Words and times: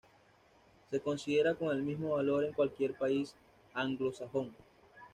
Se 0.89 0.99
considera 0.99 1.53
con 1.53 1.69
el 1.69 1.83
mismo 1.83 2.15
valor 2.15 2.43
en 2.43 2.53
cualquier 2.53 2.97
país 2.97 3.35
anglosajón. 3.75 4.51